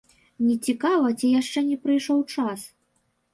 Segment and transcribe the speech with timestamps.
[0.45, 2.67] Нецікава ці яшчэ не прыйшоў час?